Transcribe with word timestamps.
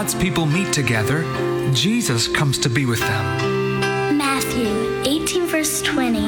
God's 0.00 0.14
people 0.14 0.46
meet 0.46 0.72
together, 0.72 1.24
Jesus 1.74 2.26
comes 2.26 2.56
to 2.60 2.70
be 2.70 2.86
with 2.86 3.00
them. 3.00 4.16
Matthew 4.16 5.02
18, 5.04 5.46
verse 5.46 5.82
20. 5.82 6.26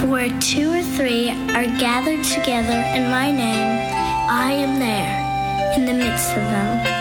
For 0.00 0.08
where 0.08 0.40
two 0.40 0.72
or 0.72 0.82
three 0.82 1.30
are 1.30 1.64
gathered 1.78 2.24
together 2.24 2.72
in 2.72 3.12
my 3.12 3.30
name, 3.30 3.94
I 4.28 4.50
am 4.50 4.80
there 4.80 5.74
in 5.76 5.84
the 5.84 5.92
midst 5.92 6.30
of 6.30 6.42
them. 6.42 6.93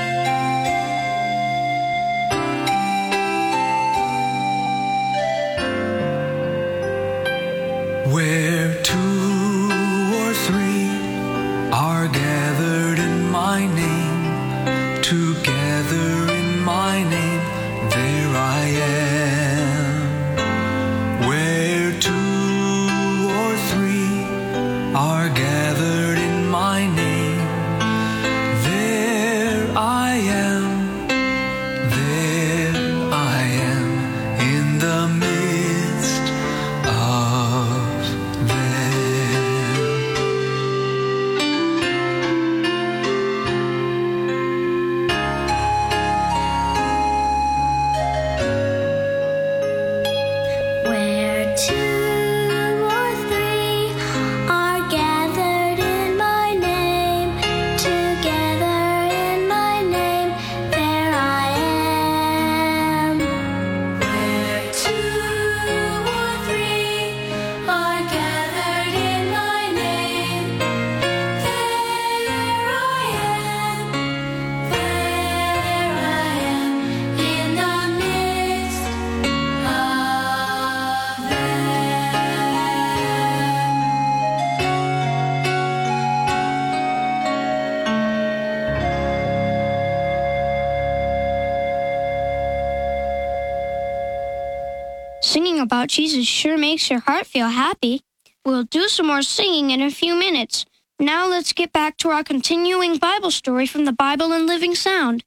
About 95.73 95.87
Jesus 95.87 96.27
sure 96.27 96.55
makes 96.55 96.91
your 96.91 96.99
heart 96.99 97.25
feel 97.25 97.47
happy. 97.47 98.01
We'll 98.45 98.61
do 98.61 98.87
some 98.87 99.07
more 99.07 99.23
singing 99.23 99.71
in 99.71 99.81
a 99.81 99.89
few 99.89 100.13
minutes. 100.13 100.67
Now 100.99 101.27
let's 101.27 101.51
get 101.51 101.73
back 101.73 101.97
to 101.97 102.09
our 102.09 102.23
continuing 102.23 102.99
Bible 102.99 103.31
story 103.31 103.65
from 103.65 103.85
the 103.85 103.91
Bible 103.91 104.31
in 104.33 104.45
Living 104.45 104.75
Sound. 104.75 105.23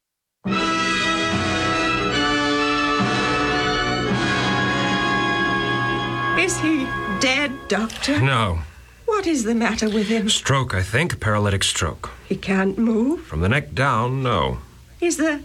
Is 6.39 6.57
he 6.61 6.85
dead, 7.19 7.51
Doctor? 7.67 8.21
No. 8.21 8.59
What 9.03 9.27
is 9.27 9.43
the 9.43 9.53
matter 9.53 9.89
with 9.89 10.07
him? 10.07 10.29
Stroke, 10.29 10.73
I 10.73 10.81
think. 10.81 11.19
Paralytic 11.19 11.63
stroke. 11.63 12.11
He 12.29 12.37
can't 12.37 12.77
move. 12.77 13.25
From 13.25 13.41
the 13.41 13.49
neck 13.49 13.73
down, 13.73 14.23
no. 14.23 14.59
Is 15.01 15.17
there 15.17 15.41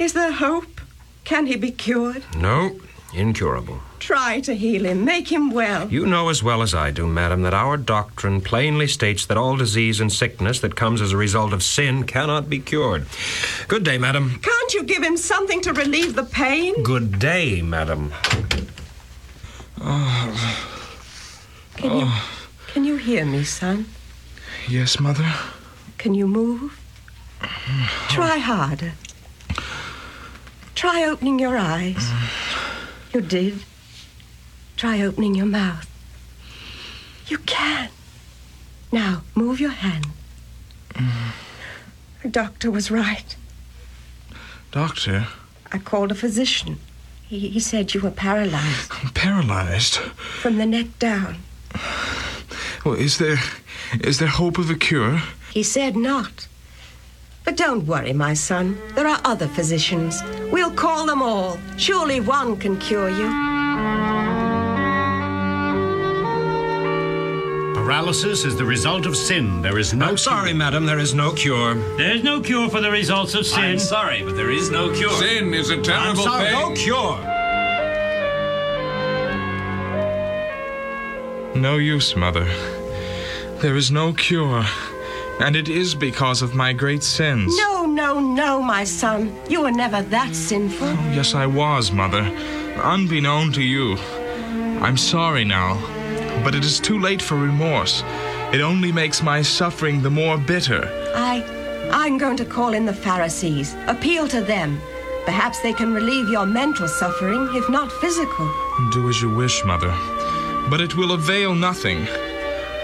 is 0.00 0.14
there 0.14 0.32
hope? 0.32 0.80
Can 1.22 1.46
he 1.46 1.54
be 1.54 1.70
cured? 1.70 2.24
No. 2.36 2.72
Incurable. 3.14 3.80
Try 3.98 4.40
to 4.40 4.54
heal 4.54 4.84
him. 4.84 5.04
Make 5.04 5.30
him 5.30 5.50
well. 5.50 5.88
You 5.88 6.06
know 6.06 6.28
as 6.28 6.42
well 6.42 6.62
as 6.62 6.74
I 6.74 6.90
do, 6.90 7.06
madam, 7.06 7.42
that 7.42 7.54
our 7.54 7.76
doctrine 7.76 8.40
plainly 8.40 8.86
states 8.86 9.26
that 9.26 9.36
all 9.36 9.56
disease 9.56 10.00
and 10.00 10.12
sickness 10.12 10.60
that 10.60 10.76
comes 10.76 11.00
as 11.00 11.12
a 11.12 11.16
result 11.16 11.52
of 11.52 11.62
sin 11.62 12.04
cannot 12.04 12.48
be 12.48 12.58
cured. 12.58 13.06
Good 13.68 13.84
day, 13.84 13.98
madam. 13.98 14.40
Can't 14.40 14.74
you 14.74 14.82
give 14.84 15.02
him 15.02 15.16
something 15.16 15.60
to 15.62 15.72
relieve 15.72 16.14
the 16.14 16.24
pain? 16.24 16.82
Good 16.82 17.18
day, 17.18 17.62
madam. 17.62 18.12
Can 21.76 21.98
you 21.98 22.08
can 22.72 22.84
you 22.84 22.96
hear 22.96 23.26
me, 23.26 23.44
son? 23.44 23.84
Yes, 24.66 24.98
Mother. 24.98 25.30
Can 25.98 26.14
you 26.14 26.26
move? 26.26 26.80
Try 28.08 28.38
harder. 28.38 28.94
Try 30.74 31.04
opening 31.04 31.38
your 31.38 31.58
eyes. 31.58 32.10
You 33.12 33.20
did. 33.20 33.64
Try 34.76 35.02
opening 35.02 35.34
your 35.34 35.46
mouth. 35.46 35.88
You 37.28 37.38
can. 37.38 37.90
Now, 38.90 39.22
move 39.34 39.60
your 39.60 39.70
hand. 39.70 40.06
Mm. 40.94 41.32
The 42.22 42.28
doctor 42.28 42.70
was 42.70 42.90
right. 42.90 43.36
Doctor, 44.70 45.26
I 45.70 45.78
called 45.78 46.10
a 46.10 46.14
physician. 46.14 46.78
He, 47.22 47.48
he 47.48 47.60
said 47.60 47.94
you 47.94 48.00
were 48.00 48.10
paralyzed 48.10 48.90
I'm 49.02 49.10
paralyzed. 49.10 49.94
from 49.96 50.56
the 50.58 50.66
neck 50.66 50.86
down. 50.98 51.36
Well, 52.84 52.94
is 52.94 53.18
there 53.18 53.38
is 54.02 54.18
there 54.18 54.28
hope 54.28 54.58
of 54.58 54.68
a 54.70 54.74
cure? 54.74 55.22
He 55.52 55.62
said 55.62 55.96
not. 55.96 56.46
But 57.44 57.56
don't 57.56 57.86
worry, 57.86 58.12
my 58.12 58.34
son. 58.34 58.78
There 58.94 59.06
are 59.06 59.20
other 59.24 59.48
physicians. 59.48 60.22
We'll 60.52 60.70
call 60.70 61.06
them 61.06 61.22
all. 61.22 61.58
Surely 61.76 62.20
one 62.20 62.56
can 62.56 62.76
cure 62.78 63.10
you. 63.10 63.28
Paralysis 67.74 68.44
is 68.44 68.56
the 68.56 68.64
result 68.64 69.06
of 69.06 69.16
sin. 69.16 69.60
There 69.60 69.78
is 69.78 69.92
no. 69.92 70.06
I'm 70.06 70.16
sorry, 70.16 70.52
madam, 70.52 70.86
there 70.86 71.00
is 71.00 71.14
no 71.14 71.32
cure. 71.32 71.74
There's 71.96 72.22
no 72.22 72.40
cure 72.40 72.68
for 72.70 72.80
the 72.80 72.90
results 72.90 73.34
of 73.34 73.44
sin. 73.44 73.64
I'm 73.64 73.78
sorry, 73.78 74.22
but 74.22 74.36
there 74.36 74.50
is 74.50 74.70
no 74.70 74.92
cure. 74.94 75.10
Sin 75.10 75.52
is 75.52 75.70
a 75.70 75.80
terrible 75.82 76.22
I'm 76.22 76.28
sorry, 76.28 76.46
thing. 76.46 76.60
no 76.60 76.74
cure. 76.74 77.18
No 81.60 81.76
use, 81.76 82.14
Mother. 82.16 82.44
There 83.60 83.76
is 83.76 83.90
no 83.90 84.12
cure. 84.12 84.64
And 85.40 85.56
it 85.56 85.68
is 85.68 85.94
because 85.94 86.42
of 86.42 86.54
my 86.54 86.72
great 86.72 87.02
sins. 87.02 87.56
No, 87.58 87.84
no, 87.86 88.20
no, 88.20 88.62
my 88.62 88.84
son. 88.84 89.34
You 89.48 89.62
were 89.62 89.72
never 89.72 90.02
that 90.02 90.34
sinful. 90.34 90.88
Oh, 90.88 91.12
Yes, 91.14 91.34
I 91.34 91.46
was, 91.46 91.90
Mother. 91.90 92.22
Unbeknown 92.82 93.52
to 93.52 93.62
you. 93.62 93.96
I'm 94.82 94.96
sorry 94.96 95.44
now. 95.44 95.74
But 96.44 96.54
it 96.54 96.64
is 96.64 96.78
too 96.80 96.98
late 96.98 97.22
for 97.22 97.36
remorse. 97.36 98.02
It 98.52 98.60
only 98.60 98.92
makes 98.92 99.22
my 99.22 99.42
suffering 99.42 100.02
the 100.02 100.10
more 100.10 100.38
bitter. 100.38 100.82
I. 101.16 101.42
I'm 101.92 102.16
going 102.18 102.36
to 102.38 102.44
call 102.44 102.72
in 102.72 102.86
the 102.86 102.94
Pharisees. 102.94 103.74
Appeal 103.86 104.26
to 104.28 104.40
them. 104.40 104.80
Perhaps 105.24 105.60
they 105.60 105.72
can 105.72 105.92
relieve 105.92 106.28
your 106.28 106.46
mental 106.46 106.88
suffering, 106.88 107.48
if 107.54 107.68
not 107.68 107.92
physical. 107.92 108.46
Do 108.92 109.08
as 109.08 109.20
you 109.20 109.34
wish, 109.34 109.62
Mother. 109.64 109.90
But 110.70 110.80
it 110.80 110.96
will 110.96 111.12
avail 111.12 111.54
nothing. 111.54 112.06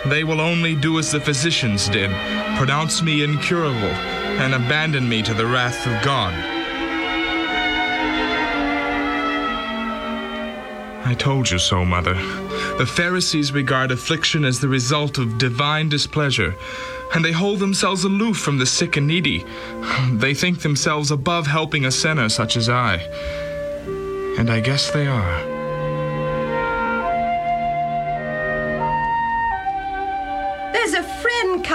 They 0.07 0.25
will 0.25 0.41
only 0.41 0.75
do 0.75 0.99
as 0.99 1.11
the 1.11 1.21
physicians 1.21 1.89
did 1.89 2.11
pronounce 2.57 3.03
me 3.03 3.23
incurable 3.23 3.95
and 4.41 4.55
abandon 4.55 5.09
me 5.09 5.23
to 5.23 5.35
the 5.35 5.47
wrath 5.47 5.87
of 5.87 6.03
God. 6.05 6.35
I 11.05 11.15
told 11.15 11.51
you 11.51 11.59
so, 11.59 11.85
Mother. 11.85 12.15
The 12.79 12.87
Pharisees 12.87 13.53
regard 13.53 13.91
affliction 13.91 14.45
as 14.45 14.61
the 14.61 14.69
result 14.69 15.19
of 15.19 15.39
divine 15.39 15.89
displeasure, 15.89 16.55
and 17.15 17.25
they 17.25 17.33
hold 17.33 17.59
themselves 17.59 18.05
aloof 18.05 18.37
from 18.39 18.59
the 18.59 18.67
sick 18.67 18.97
and 18.97 19.07
needy. 19.07 19.45
They 20.13 20.35
think 20.35 20.61
themselves 20.61 21.11
above 21.11 21.47
helping 21.47 21.85
a 21.85 21.91
sinner 21.91 22.29
such 22.29 22.57
as 22.57 22.69
I. 22.69 22.97
And 24.39 24.51
I 24.51 24.61
guess 24.61 24.91
they 24.91 25.07
are. 25.07 25.58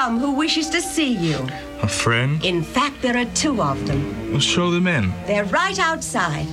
Come 0.04 0.20
who 0.20 0.34
wishes 0.34 0.70
to 0.70 0.82
see 0.82 1.14
you. 1.16 1.38
A 1.82 1.88
friend? 1.88 2.44
In 2.44 2.62
fact, 2.62 3.02
there 3.02 3.16
are 3.16 3.30
two 3.44 3.62
of 3.62 3.88
them. 3.88 4.32
Well, 4.32 4.42
show 4.42 4.70
them 4.70 4.86
in. 4.86 5.14
They're 5.28 5.46
right 5.46 5.80
outside. 5.80 6.46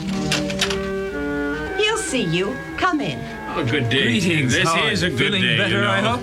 He'll 1.81 1.97
see 2.13 2.23
you. 2.23 2.57
Come 2.77 3.01
in. 3.01 3.19
Oh, 3.57 3.67
good 3.69 3.89
day. 3.89 4.03
Greetings. 4.05 4.53
This 4.53 4.69
How 4.69 4.83
are 4.83 4.91
is 4.93 5.03
you? 5.03 5.09
a 5.09 5.11
good 5.11 5.19
Feeling 5.19 5.43
day. 5.43 5.57
better, 5.57 5.75
you 5.75 5.81
know. 5.81 5.91
I 5.91 6.01
hope? 6.01 6.21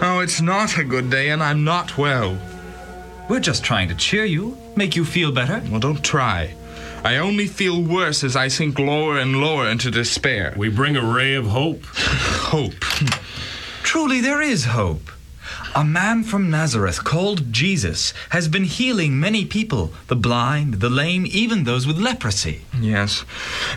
Oh, 0.00 0.20
it's 0.20 0.40
not 0.40 0.78
a 0.78 0.84
good 0.84 1.10
day, 1.10 1.28
and 1.28 1.42
I'm 1.42 1.62
not 1.62 1.98
well. 1.98 2.38
We're 3.28 3.40
just 3.50 3.62
trying 3.62 3.88
to 3.88 3.94
cheer 3.94 4.24
you, 4.24 4.56
make 4.74 4.96
you 4.96 5.04
feel 5.04 5.30
better. 5.30 5.62
Well, 5.70 5.78
don't 5.80 6.02
try. 6.02 6.54
I 7.04 7.18
only 7.18 7.48
feel 7.48 7.82
worse 7.82 8.24
as 8.24 8.34
I 8.34 8.48
sink 8.48 8.78
lower 8.78 9.18
and 9.18 9.42
lower 9.42 9.68
into 9.68 9.90
despair. 9.90 10.54
We 10.56 10.70
bring 10.70 10.96
a 10.96 11.04
ray 11.04 11.34
of 11.34 11.46
hope. 11.48 11.84
Hope. 12.54 12.80
Truly, 13.82 14.22
there 14.22 14.40
is 14.40 14.64
hope. 14.64 15.10
A 15.74 15.84
man 15.84 16.22
from 16.22 16.50
Nazareth 16.50 17.02
called 17.02 17.50
Jesus 17.52 18.12
has 18.30 18.46
been 18.46 18.64
healing 18.64 19.18
many 19.18 19.46
people 19.46 19.92
the 20.08 20.16
blind, 20.16 20.74
the 20.74 20.90
lame, 20.90 21.24
even 21.30 21.64
those 21.64 21.86
with 21.86 21.96
leprosy. 21.98 22.60
Yes. 22.78 23.24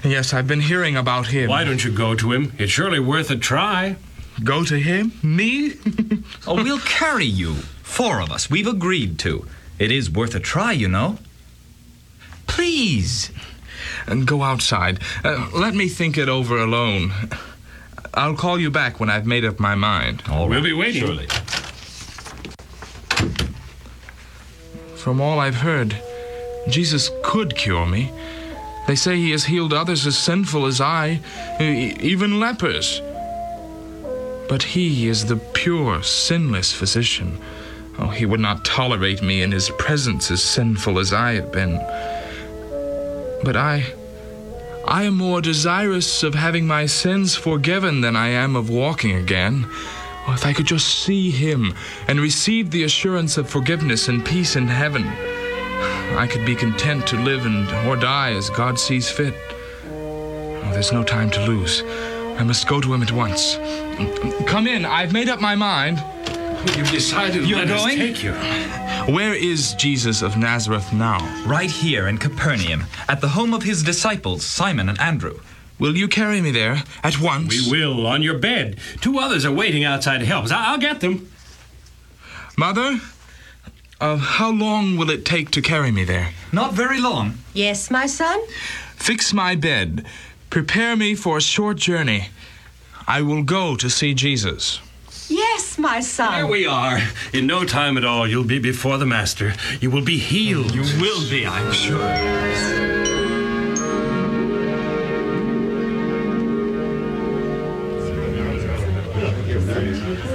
Yes, 0.03 0.33
I've 0.33 0.47
been 0.47 0.59
hearing 0.62 0.97
about 0.97 1.27
him. 1.27 1.50
Why 1.50 1.63
don't 1.63 1.83
you 1.86 1.92
go 1.92 2.13
to 2.15 2.33
him? 2.33 2.51
It's 2.57 2.71
surely 2.74 3.00
worth 3.00 3.31
a 3.31 3.38
try. 3.38 3.95
Go 4.44 4.65
to 4.65 4.77
him? 4.77 5.13
Me? 5.24 5.74
Oh, 6.47 6.56
we'll 6.63 6.80
carry 6.80 7.25
you. 7.25 7.56
Four 7.81 8.19
of 8.21 8.31
us. 8.31 8.50
We've 8.50 8.68
agreed 8.68 9.18
to. 9.19 9.48
It 9.80 9.91
is 9.91 10.12
worth 10.12 10.36
a 10.36 10.39
try, 10.39 10.74
you 10.74 10.88
know. 10.88 11.18
Please. 12.45 13.31
and 14.06 14.27
go 14.27 14.44
outside. 14.44 15.00
Uh, 15.24 15.50
let 15.53 15.74
me 15.74 15.88
think 15.88 16.18
it 16.18 16.30
over 16.30 16.59
alone. 16.59 17.12
I'll 18.13 18.36
call 18.36 18.59
you 18.59 18.69
back 18.69 19.00
when 19.00 19.09
I've 19.09 19.25
made 19.25 19.44
up 19.44 19.59
my 19.59 19.75
mind. 19.75 20.24
All 20.30 20.48
We'll 20.48 20.62
be 20.63 20.74
waiting. 20.74 21.01
Surely. 21.06 21.27
From 25.05 25.21
all 25.21 25.39
I've 25.39 25.57
heard, 25.57 25.95
Jesus 26.67 27.11
could 27.21 27.55
cure 27.55 27.85
me. 27.85 28.09
They 28.87 28.95
say 28.95 29.17
he 29.17 29.29
has 29.33 29.45
healed 29.45 29.71
others 29.71 30.07
as 30.07 30.17
sinful 30.17 30.65
as 30.65 30.81
I, 30.81 31.19
even 31.59 32.39
lepers. 32.39 33.03
But 34.49 34.63
he 34.63 35.07
is 35.07 35.27
the 35.27 35.35
pure, 35.35 36.01
sinless 36.01 36.73
physician. 36.73 37.37
Oh, 37.99 38.07
he 38.07 38.25
would 38.25 38.39
not 38.39 38.65
tolerate 38.65 39.21
me 39.21 39.43
in 39.43 39.51
his 39.51 39.69
presence 39.77 40.31
as 40.31 40.41
sinful 40.41 40.97
as 40.97 41.13
I 41.13 41.33
have 41.33 41.51
been. 41.51 41.75
But 43.43 43.55
I. 43.55 43.85
I 44.87 45.03
am 45.03 45.17
more 45.17 45.39
desirous 45.39 46.23
of 46.23 46.33
having 46.33 46.65
my 46.65 46.87
sins 46.87 47.35
forgiven 47.35 48.01
than 48.01 48.15
I 48.15 48.29
am 48.29 48.55
of 48.55 48.71
walking 48.71 49.15
again. 49.15 49.69
Oh, 50.27 50.33
if 50.33 50.45
I 50.45 50.54
could 50.54 50.66
just 50.66 51.04
see 51.04 51.30
him 51.30 51.75
and 52.07 52.19
receive 52.19 52.72
the 52.72 52.83
assurance 52.83 53.38
of 53.38 53.50
forgiveness 53.50 54.07
and 54.07 54.25
peace 54.25 54.56
in 54.56 54.68
heaven, 54.68 55.06
I 56.18 56.27
could 56.27 56.45
be 56.45 56.56
content 56.56 57.06
to 57.07 57.18
live 57.18 57.45
and 57.45 57.69
or 57.88 57.95
die 57.95 58.31
as 58.33 58.50
God 58.50 58.80
sees 58.80 59.10
fit. 59.10 59.36
Oh, 59.88 60.69
there's 60.74 60.92
no 60.92 61.04
time 61.04 61.30
to 61.31 61.45
lose. 61.45 61.83
I 62.39 62.44
must 62.44 62.68
go 62.68 62.81
to 62.81 62.94
him 62.94 63.04
at 63.04 63.12
once. 63.12 63.56
Come 64.48 64.68
in. 64.68 64.83
I've 64.83 65.13
made 65.13 65.30
up 65.30 65.39
my 65.39 65.56
mind. 65.56 66.04
You've 66.75 66.89
decided 66.89 67.48
You're 67.48 67.66
going? 67.66 67.95
take 67.98 68.24
you. 68.24 68.33
Where 69.13 69.36
is 69.36 69.74
Jesus 69.75 70.24
of 70.24 70.36
Nazareth 70.36 70.92
now? 70.92 71.19
Right 71.45 71.69
here 71.69 72.07
in 72.07 72.18
Capernaum, 72.18 72.86
at 73.08 73.22
the 73.22 73.27
home 73.29 73.53
of 73.53 73.62
his 73.62 73.84
disciples, 73.84 74.44
Simon 74.44 74.89
and 74.89 75.00
Andrew. 75.00 75.39
Will 75.77 75.98
you 75.98 76.08
carry 76.08 76.41
me 76.41 76.51
there 76.51 76.84
at 77.03 77.20
once? 77.20 77.70
We 77.70 77.72
will, 77.72 78.08
on 78.08 78.22
your 78.22 78.38
bed. 78.38 78.77
Two 79.01 79.20
others 79.20 79.46
are 79.46 79.51
waiting 79.51 79.84
outside 79.84 80.20
to 80.20 80.25
help 80.25 80.46
us. 80.46 80.51
I- 80.51 80.67
I'll 80.72 80.77
get 80.77 81.01
them. 81.01 81.29
Mother, 82.58 83.01
uh, 84.00 84.15
how 84.17 84.51
long 84.51 84.96
will 84.96 85.10
it 85.10 85.25
take 85.25 85.51
to 85.51 85.62
carry 85.62 85.91
me 85.91 86.05
there? 86.05 86.29
Not 86.53 86.74
very 86.74 87.00
long. 87.01 87.38
Yes, 87.53 87.91
my 87.91 88.05
son? 88.08 88.39
Fix 88.96 89.34
my 89.34 89.55
bed. 89.55 90.05
Prepare 90.50 90.96
me 90.96 91.15
for 91.15 91.38
a 91.38 91.41
short 91.41 91.77
journey. 91.77 92.29
I 93.08 93.22
will 93.22 93.44
go 93.44 93.75
to 93.75 93.89
see 93.89 94.13
Jesus. 94.13 94.79
Yes, 95.27 95.77
my 95.77 96.00
son. 96.00 96.34
Here 96.36 96.48
we 96.48 96.65
are. 96.65 97.00
In 97.34 97.46
no 97.48 97.65
time 97.65 97.98
at 97.98 98.05
all, 98.05 98.27
you'll 98.27 98.44
be 98.46 98.60
before 98.60 98.98
the 98.98 99.05
Master. 99.05 99.53
You 99.82 99.89
will 99.91 100.03
be 100.03 100.17
healed. 100.17 100.74
You 100.74 100.84
will 101.01 101.29
be, 101.29 101.46
I'm 101.46 101.74
sure. 101.74 102.00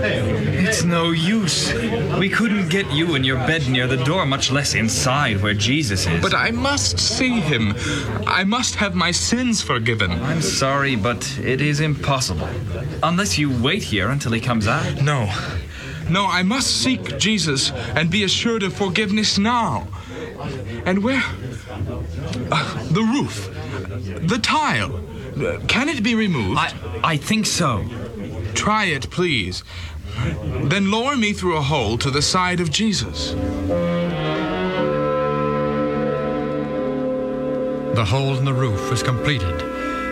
It's 0.03 0.85
no 0.85 1.11
use. 1.11 1.73
We 2.19 2.29
couldn't 2.29 2.69
get 2.69 2.91
you 2.91 3.15
in 3.15 3.25
your 3.25 3.37
bed 3.39 3.69
near 3.69 3.87
the 3.87 4.03
door, 4.05 4.25
much 4.25 4.51
less 4.51 4.75
inside 4.75 5.43
where 5.43 5.55
Jesus 5.55 6.07
is. 6.07 6.23
But 6.23 6.35
I 6.35 6.51
must 6.51 6.99
see 6.99 7.41
him. 7.41 7.75
I 8.27 8.45
must 8.45 8.77
have 8.77 8.95
my 8.95 9.11
sins 9.11 9.63
forgiven. 9.63 10.13
I'm 10.13 10.43
sorry, 10.43 10.97
but 10.97 11.39
it 11.39 11.61
is 11.61 11.81
impossible. 11.81 12.49
Unless 13.03 13.39
you 13.39 13.51
wait 13.63 13.83
here 13.83 14.11
until 14.11 14.33
he 14.33 14.41
comes 14.41 14.67
out. 14.67 15.03
No. 15.03 15.33
No, 16.09 16.27
I 16.27 16.43
must 16.43 16.83
seek 16.83 17.19
Jesus 17.19 17.71
and 17.71 18.11
be 18.11 18.25
assured 18.25 18.63
of 18.63 18.73
forgiveness 18.73 19.39
now. 19.39 19.87
And 20.85 21.05
where? 21.05 21.23
Uh, 22.51 22.85
the 22.91 23.03
roof. 23.03 23.49
The 24.27 24.39
tile. 24.39 25.01
Can 25.69 25.89
it 25.89 26.03
be 26.03 26.15
removed? 26.15 26.59
I 26.59 26.73
I 27.03 27.17
think 27.17 27.47
so. 27.47 27.85
Try 28.55 28.85
it, 28.87 29.11
please. 29.11 29.65
Then 30.65 30.91
lower 30.91 31.17
me 31.17 31.33
through 31.33 31.57
a 31.57 31.63
hole 31.63 31.97
to 31.99 32.11
the 32.11 32.23
side 32.23 32.61
of 32.61 32.71
Jesus. 32.71 33.33
The 37.95 38.05
hole 38.05 38.37
in 38.37 38.45
the 38.45 38.55
roof 38.55 38.91
was 38.91 39.03
completed, 39.03 39.63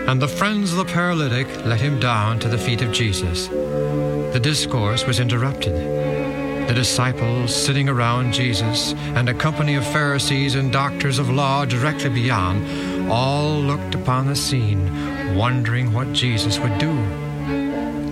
and 0.07 0.21
the 0.21 0.27
friends 0.27 0.71
of 0.71 0.77
the 0.77 0.85
paralytic 0.85 1.47
let 1.65 1.81
him 1.81 1.99
down 1.99 2.39
to 2.39 2.49
the 2.49 2.57
feet 2.57 2.81
of 2.81 2.91
Jesus. 2.91 3.47
The 3.47 4.39
discourse 4.41 5.05
was 5.05 5.19
interrupted. 5.19 5.73
The 6.67 6.73
disciples 6.75 7.55
sitting 7.55 7.89
around 7.89 8.33
Jesus 8.33 8.93
and 9.15 9.27
a 9.27 9.33
company 9.33 9.75
of 9.75 9.87
Pharisees 9.87 10.53
and 10.55 10.71
doctors 10.71 11.17
of 11.17 11.29
law 11.29 11.65
directly 11.65 12.09
beyond 12.09 13.09
all 13.11 13.59
looked 13.59 13.95
upon 13.95 14.27
the 14.27 14.35
scene, 14.35 15.35
wondering 15.35 15.91
what 15.93 16.13
Jesus 16.13 16.59
would 16.59 16.77
do. 16.77 17.28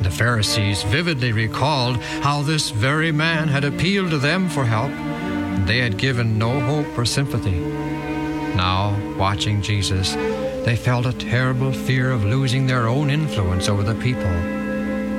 The 0.04 0.12
Pharisees 0.12 0.84
vividly 0.84 1.32
recalled 1.32 1.98
how 2.22 2.42
this 2.42 2.70
very 2.70 3.12
man 3.12 3.48
had 3.48 3.63
appealed 3.63 4.12
to 4.12 4.18
them 4.18 4.50
for 4.50 4.66
help. 4.66 4.92
And 4.92 5.68
they 5.68 5.80
had 5.80 5.98
given 5.98 6.38
no 6.38 6.60
hope 6.60 6.98
or 6.98 7.06
sympathy. 7.06 7.60
Now, 8.56 8.98
watching 9.18 9.62
Jesus, 9.62 10.13
they 10.66 10.75
felt 10.75 11.06
a 11.06 11.13
terrible 11.13 11.72
fear 11.72 12.12
of 12.12 12.25
losing 12.25 12.68
their 12.68 12.88
own 12.88 13.10
influence 13.10 13.70
over 13.70 13.84
the 13.84 13.96
people. 13.96 14.32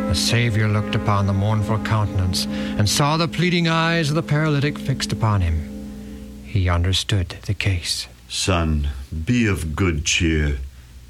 The 0.09 0.15
Savior 0.15 0.69
looked 0.69 0.95
upon 0.95 1.27
the 1.27 1.33
mournful 1.33 1.81
countenance 1.81 2.47
and 2.47 2.89
saw 2.89 3.17
the 3.17 3.29
pleading 3.29 3.69
eyes 3.69 4.09
of 4.09 4.15
the 4.15 4.23
paralytic 4.23 4.79
fixed 4.79 5.13
upon 5.13 5.43
him. 5.43 6.43
He 6.45 6.69
understood 6.69 7.37
the 7.47 7.55
case. 7.55 8.09
Son, 8.29 8.89
be 9.25 9.47
of 9.47 9.77
good 9.77 10.05
cheer. 10.05 10.59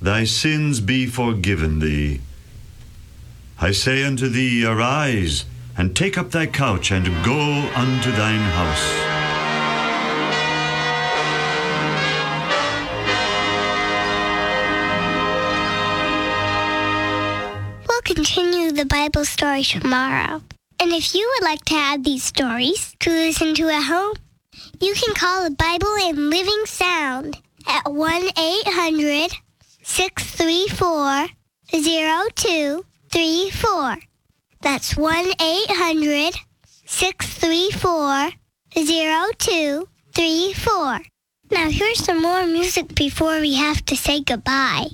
Thy 0.03 0.25
sins 0.25 0.81
be 0.81 1.07
forgiven 1.07 1.79
thee. 1.79 2.21
I 3.61 3.73
say 3.73 4.05
unto 4.05 4.29
thee, 4.29 4.65
Arise, 4.65 5.45
and 5.77 5.97
take 5.97 6.17
up 6.17 6.31
thy 6.31 6.47
couch, 6.47 6.93
and 6.93 7.07
go 7.25 7.41
unto 7.75 8.13
thine 8.13 8.39
house. 8.39 8.87
We'll 17.89 18.03
continue 18.03 18.71
the 18.71 18.85
Bible 18.85 19.25
story 19.25 19.65
tomorrow. 19.65 20.41
And 20.79 20.93
if 20.93 21.13
you 21.13 21.29
would 21.35 21.45
like 21.45 21.65
to 21.65 21.75
add 21.75 22.05
these 22.05 22.23
stories 22.23 22.95
to 23.01 23.11
listen 23.11 23.57
to 23.57 23.69
at 23.71 23.83
home, 23.83 24.15
you 24.81 24.95
can 24.95 25.15
call 25.17 25.43
the 25.43 25.57
Bible 25.57 25.97
in 26.01 26.31
Living 26.31 26.63
Sound 26.67 27.37
at 27.67 27.91
1 27.91 28.23
800 28.39 29.33
634 29.83 31.29
0234. 33.11 33.97
That's 34.61 34.97
1 34.97 35.33
800 35.41 36.35
634 36.87 38.31
0234. 38.75 41.01
Now, 41.51 41.71
here's 41.71 42.05
some 42.05 42.21
more 42.21 42.45
music 42.47 42.95
before 42.95 43.41
we 43.41 43.55
have 43.55 43.83
to 43.87 43.97
say 43.97 44.21
goodbye. 44.21 44.89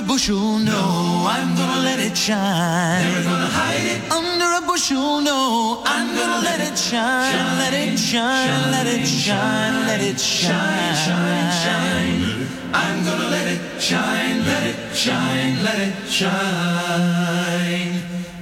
A 0.00 0.02
bushel, 0.02 0.58
no. 0.58 1.26
I'm 1.28 1.54
gonna 1.56 1.82
let 1.82 1.98
it 2.00 2.16
shine. 2.16 3.04
Never 3.04 3.22
gonna 3.28 3.46
hide 3.46 3.86
it 3.94 4.00
under 4.10 4.50
a 4.60 4.62
bushel, 4.66 5.20
no. 5.20 5.82
I'm 5.84 6.08
gonna 6.16 6.42
let 6.48 6.60
it 6.60 6.76
shine, 6.78 7.58
let 7.58 7.74
it 7.74 7.98
shine, 7.98 8.70
let 8.70 8.86
it 8.86 9.06
shine, 9.06 9.86
let 9.86 10.00
it 10.00 10.18
shine, 10.18 10.94
shine, 11.04 11.52
shine. 11.64 12.46
I'm 12.72 13.04
gonna 13.04 13.28
let 13.36 13.46
it 13.54 13.60
shine, 13.80 14.38
let 14.50 14.64
it 14.72 14.78
shine, 14.94 15.62
let 15.64 15.78
it 15.88 15.94
shine. 16.08 17.92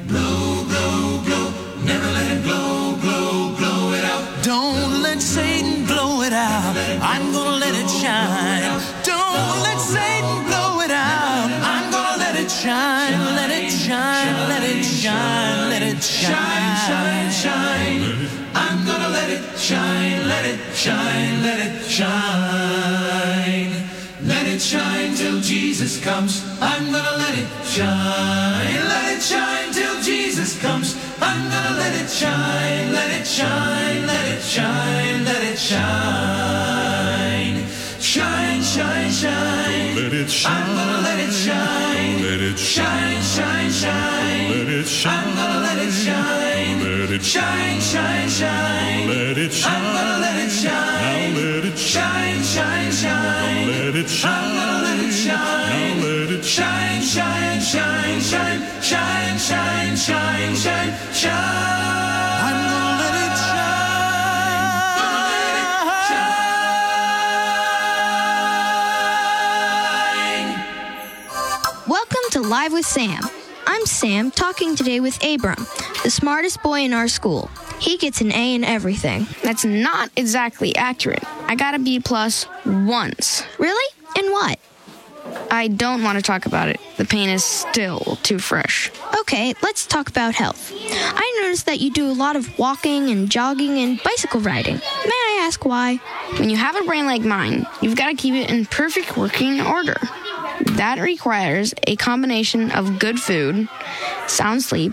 Blow, 0.06 0.64
blow, 0.70 1.20
blow. 1.26 1.46
Never 1.90 2.10
let 2.18 2.28
it 2.36 2.42
blow, 2.42 2.96
blow, 3.02 3.56
blow 3.58 3.92
it 3.98 4.04
out. 4.04 4.22
Don't 4.44 5.02
let 5.02 5.20
Satan 5.20 5.86
blow 5.86 6.22
it 6.22 6.32
out. 6.32 6.76
I'm 7.02 7.32
gonna 7.32 7.56
let 7.64 7.74
it 7.74 7.90
shine. 7.90 8.47
Shine, 16.08 16.76
shine, 16.88 17.30
shine. 17.30 18.02
I'm 18.54 18.86
gonna 18.86 19.08
let 19.08 19.28
it 19.30 19.42
shine, 19.58 20.26
let 20.26 20.44
it 20.46 20.58
shine, 20.74 21.42
let 21.42 21.58
it 21.66 21.84
shine. 21.84 23.72
Let 24.24 24.46
it 24.46 24.60
shine 24.60 25.14
till 25.14 25.40
Jesus 25.40 26.00
comes. 26.02 26.42
I'm 26.60 26.90
gonna 26.90 27.16
let 27.18 27.38
it 27.38 27.48
shine. 27.64 28.88
Let 28.92 29.16
it 29.16 29.22
shine 29.22 29.72
till 29.72 30.00
Jesus 30.02 30.58
comes. 30.60 30.96
I'm 31.20 31.50
gonna 31.50 31.76
let 31.76 31.94
it 31.94 32.08
shine. 32.10 32.92
Let 32.92 33.10
it 33.20 33.26
shine. 33.26 34.06
Let 34.06 34.26
it 34.34 34.42
shine. 34.42 35.24
Let 35.24 35.42
it 35.44 35.58
shine. 35.58 36.98
Shine, 38.00 38.62
shine, 38.62 39.10
shine. 39.10 39.94
Let 39.96 40.12
it 40.14 40.30
shine. 40.30 40.52
I'm 40.52 40.76
gonna 40.76 41.00
let 41.02 41.18
it 41.20 41.32
shine. 41.32 42.22
Let 42.22 42.40
it 42.40 42.58
shine, 42.58 43.22
shine, 43.22 43.70
shine. 43.70 44.50
Let 44.50 44.68
it 44.68 44.86
shine 44.86 45.27
it 47.18 47.24
shine, 47.24 47.80
shine, 47.80 48.28
shine. 48.28 49.08
Let 49.08 49.38
it 49.38 49.52
shine. 49.52 49.74
I'm 49.74 49.82
gonna 49.82 50.18
let 50.20 50.36
it 50.44 50.50
shine. 50.50 51.34
Now 51.34 51.40
let 51.40 51.64
it 51.64 51.76
shine, 51.78 52.42
shine, 52.44 52.92
shine. 52.92 53.66
Now 53.66 53.72
let 53.72 53.96
it 53.96 54.08
shine. 54.08 54.30
I'm 54.30 54.54
gonna 54.56 54.82
let 54.84 55.00
it 55.04 55.12
shine. 55.12 55.98
Now 55.98 56.06
let 56.06 56.30
it 56.30 56.44
shine, 56.44 57.02
shine, 57.02 57.60
shine, 57.60 58.20
shine, 58.20 58.60
shine, 58.80 59.38
shine, 59.38 59.96
shine, 59.96 60.54
shine, 60.54 60.92
shine. 61.12 61.32
I'm 62.46 62.58
gonna 62.70 63.02
let 63.02 63.14
it 63.26 63.36
shine. 63.48 64.78
Gonna 64.98 65.22
let 65.32 65.54
it 65.62 65.70
shine. 70.38 71.88
Welcome 71.88 72.26
to 72.30 72.40
Live 72.42 72.72
with 72.72 72.86
Sam 72.86 73.22
I'm 73.78 73.86
Sam, 73.86 74.32
talking 74.32 74.74
today 74.74 74.98
with 74.98 75.24
Abram, 75.24 75.64
the 76.02 76.10
smartest 76.10 76.64
boy 76.64 76.80
in 76.80 76.92
our 76.92 77.06
school. 77.06 77.48
He 77.78 77.96
gets 77.96 78.20
an 78.20 78.32
A 78.32 78.56
in 78.56 78.64
everything. 78.64 79.28
That's 79.44 79.64
not 79.64 80.10
exactly 80.16 80.74
accurate. 80.74 81.22
I 81.46 81.54
got 81.54 81.76
a 81.76 81.78
B 81.78 82.00
plus 82.00 82.46
once. 82.66 83.44
Really? 83.56 83.94
In 84.16 84.32
what? 84.32 84.58
I 85.48 85.68
don't 85.68 86.02
want 86.02 86.18
to 86.18 86.22
talk 86.22 86.46
about 86.46 86.70
it. 86.70 86.80
The 86.96 87.04
pain 87.04 87.28
is 87.28 87.44
still 87.44 88.18
too 88.24 88.40
fresh. 88.40 88.90
Okay, 89.20 89.54
let's 89.62 89.86
talk 89.86 90.08
about 90.08 90.34
health. 90.34 90.72
I 90.74 91.40
noticed 91.42 91.66
that 91.66 91.78
you 91.78 91.92
do 91.92 92.10
a 92.10 92.12
lot 92.12 92.34
of 92.34 92.58
walking 92.58 93.10
and 93.10 93.30
jogging 93.30 93.78
and 93.78 94.02
bicycle 94.02 94.40
riding. 94.40 94.74
May 94.74 94.80
I 94.80 95.42
ask 95.44 95.64
why? 95.64 96.00
When 96.38 96.50
you 96.50 96.56
have 96.56 96.74
a 96.74 96.82
brain 96.82 97.06
like 97.06 97.22
mine, 97.22 97.64
you've 97.80 97.94
got 97.94 98.08
to 98.08 98.16
keep 98.16 98.34
it 98.34 98.50
in 98.50 98.66
perfect 98.66 99.16
working 99.16 99.60
order. 99.60 99.98
That 100.60 100.98
requires 101.00 101.74
a 101.86 101.96
combination 101.96 102.70
of 102.72 102.98
good 102.98 103.20
food, 103.20 103.68
sound 104.26 104.62
sleep, 104.62 104.92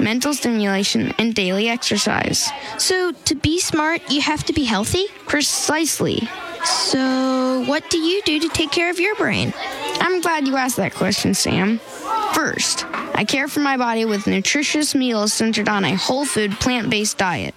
mental 0.00 0.34
stimulation, 0.34 1.12
and 1.18 1.34
daily 1.34 1.68
exercise. 1.68 2.48
So, 2.78 3.12
to 3.12 3.34
be 3.34 3.60
smart, 3.60 4.02
you 4.10 4.20
have 4.20 4.44
to 4.44 4.52
be 4.52 4.64
healthy? 4.64 5.06
Precisely. 5.26 6.28
So, 6.64 7.64
what 7.66 7.88
do 7.90 7.98
you 7.98 8.22
do 8.22 8.38
to 8.40 8.48
take 8.48 8.70
care 8.70 8.90
of 8.90 9.00
your 9.00 9.14
brain? 9.16 9.52
I'm 10.00 10.20
glad 10.20 10.46
you 10.46 10.56
asked 10.56 10.76
that 10.76 10.94
question, 10.94 11.34
Sam. 11.34 11.78
First, 12.34 12.86
I 13.14 13.24
care 13.24 13.48
for 13.48 13.60
my 13.60 13.76
body 13.76 14.04
with 14.04 14.26
nutritious 14.26 14.94
meals 14.94 15.32
centered 15.32 15.68
on 15.68 15.84
a 15.84 15.96
whole 15.96 16.24
food, 16.24 16.52
plant 16.52 16.90
based 16.90 17.18
diet. 17.18 17.54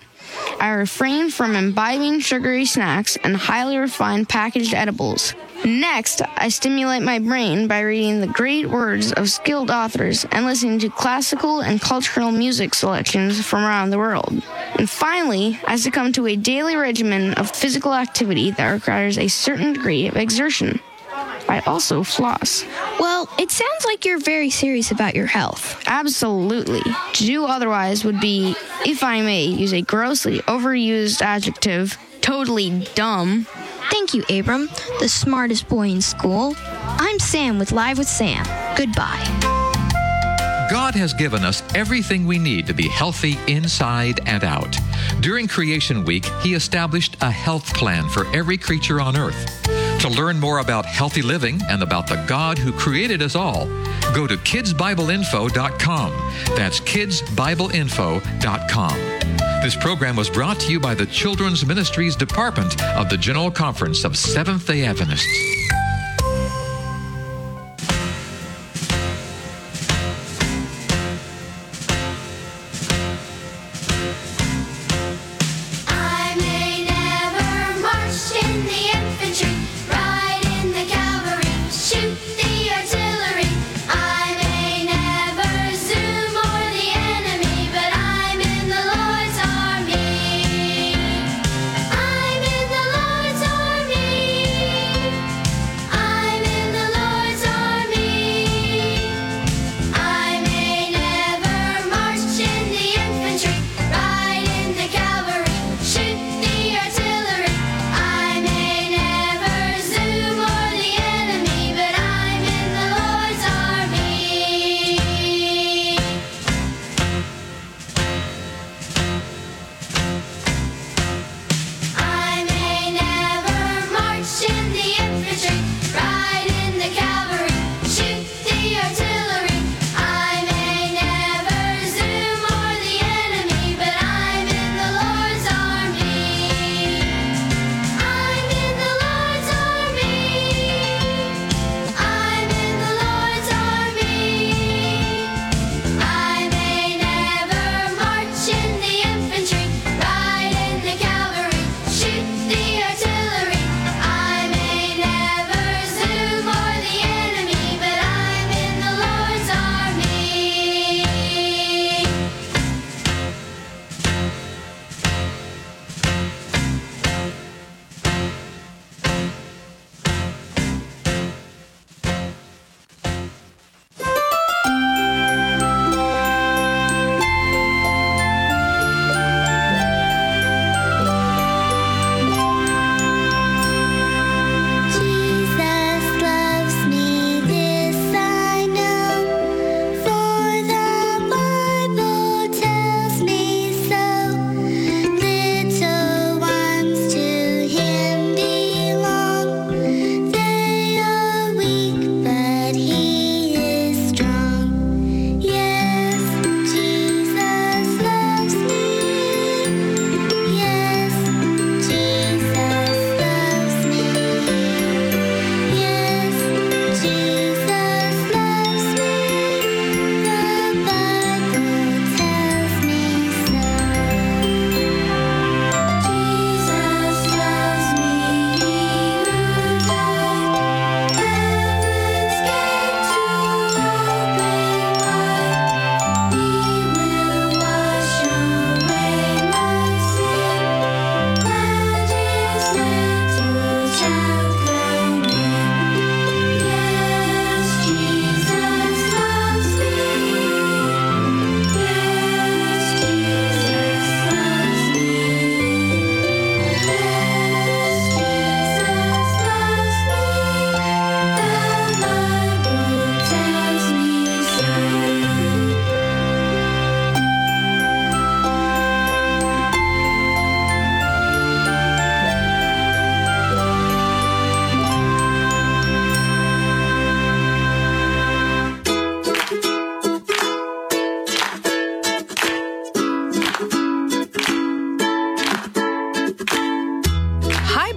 I 0.60 0.70
refrain 0.70 1.30
from 1.30 1.56
imbibing 1.56 2.20
sugary 2.20 2.66
snacks 2.66 3.18
and 3.18 3.36
highly 3.36 3.78
refined 3.78 4.30
packaged 4.30 4.74
edibles. 4.74 5.36
Next, 5.66 6.22
I 6.36 6.50
stimulate 6.50 7.04
my 7.04 7.20
brain 7.20 7.68
by 7.68 7.82
reading 7.82 8.20
the 8.20 8.28
great 8.28 8.70
words 8.70 9.14
of 9.14 9.30
skilled 9.30 9.72
authors 9.72 10.26
and 10.32 10.46
listening 10.46 10.80
to 10.80 10.90
classical 10.90 11.62
and 11.62 11.80
cultural 11.80 12.32
music 12.32 12.76
selections 12.76 13.46
from 13.46 13.64
around 13.64 13.90
the 13.90 13.98
world. 13.98 14.44
And 14.78 14.90
finally, 14.90 15.60
I 15.66 15.78
succumb 15.78 16.12
to 16.14 16.28
a 16.28 16.36
daily 16.36 16.76
regimen 16.76 17.34
of 17.36 17.50
physical 17.50 17.94
activity 17.94 18.52
that 18.52 18.72
requires 18.72 19.18
a 19.18 19.30
certain 19.30 19.74
degree 19.74 20.08
of 20.08 20.18
exertion. 20.18 20.82
I 21.48 21.62
also 21.66 22.04
floss. 22.04 22.66
Well, 23.00 23.30
it 23.40 23.52
sounds 23.52 23.86
like 23.86 24.06
you're 24.06 24.20
very 24.20 24.50
serious 24.50 24.92
about 24.92 25.16
your 25.16 25.28
health. 25.28 25.82
Absolutely. 25.88 26.82
To 26.82 27.26
do 27.26 27.46
otherwise 27.46 28.04
would 28.04 28.20
be, 28.20 28.56
if 28.86 29.04
I 29.04 29.22
may 29.22 29.46
use 29.46 29.74
a 29.74 29.82
grossly 29.82 30.40
overused 30.40 31.22
adjective, 31.22 31.98
totally 32.22 32.86
dumb. 32.96 33.46
Thank 33.94 34.14
you, 34.16 34.24
Abram, 34.28 34.70
the 35.00 35.08
smartest 35.08 35.70
boy 35.70 35.90
in 35.90 36.02
school. 36.02 36.56
I'm 36.58 37.20
Sam 37.20 37.60
with 37.60 37.72
Live 37.72 38.00
with 38.00 38.08
Sam. 38.08 38.44
Goodbye. 38.76 39.24
God 40.72 40.96
has 40.96 41.14
given 41.14 41.46
us 41.46 41.62
everything 41.76 42.26
we 42.26 42.40
need 42.40 42.66
to 42.66 42.74
be 42.74 42.88
healthy 42.88 43.38
inside 43.48 44.20
and 44.26 44.44
out. 44.44 44.76
During 45.20 45.48
Creation 45.48 46.04
Week, 46.06 46.26
He 46.42 46.56
established 46.56 47.18
a 47.22 47.30
health 47.30 47.72
plan 47.76 48.10
for 48.10 48.26
every 48.36 48.58
creature 48.58 49.00
on 49.00 49.16
earth. 49.16 49.62
To 50.00 50.10
learn 50.10 50.40
more 50.40 50.58
about 50.58 50.88
healthy 50.88 51.22
living 51.22 51.62
and 51.70 51.84
about 51.84 52.08
the 52.08 52.16
God 52.28 52.58
who 52.58 52.72
created 52.72 53.22
us 53.22 53.36
all, 53.36 53.68
go 54.16 54.26
to 54.26 54.38
kidsbibleinfo.com. 54.38 56.12
That's 56.56 56.80
kidsbibleinfo.com. 56.80 59.13
This 59.64 59.78
program 59.78 60.18
was 60.18 60.30
brought 60.30 60.60
to 60.60 60.74
you 60.74 60.78
by 60.78 60.94
the 60.94 61.06
Children's 61.06 61.66
Ministries 61.66 62.18
Department 62.18 62.84
of 62.98 63.08
the 63.08 63.16
General 63.16 63.50
Conference 63.50 64.04
of 64.04 64.18
Seventh 64.18 64.68
day 64.68 64.84
Adventists. 64.84 65.83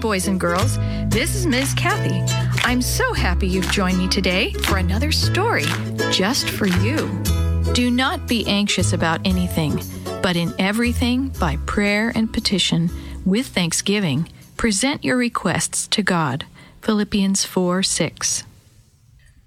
Boys 0.00 0.28
and 0.28 0.38
girls. 0.38 0.78
This 1.08 1.34
is 1.34 1.46
Ms. 1.46 1.74
Kathy. 1.74 2.20
I'm 2.64 2.82
so 2.82 3.12
happy 3.12 3.46
you've 3.46 3.70
joined 3.70 3.98
me 3.98 4.08
today 4.08 4.52
for 4.52 4.78
another 4.78 5.12
story 5.12 5.64
just 6.10 6.50
for 6.50 6.66
you. 6.66 7.08
Do 7.72 7.90
not 7.90 8.26
be 8.26 8.46
anxious 8.46 8.92
about 8.92 9.20
anything, 9.24 9.82
but 10.22 10.36
in 10.36 10.54
everything, 10.58 11.28
by 11.40 11.56
prayer 11.66 12.12
and 12.14 12.32
petition, 12.32 12.90
with 13.24 13.46
thanksgiving, 13.46 14.28
present 14.56 15.04
your 15.04 15.16
requests 15.16 15.86
to 15.88 16.02
God. 16.02 16.46
Philippians 16.82 17.44
4 17.44 17.82
6. 17.82 18.44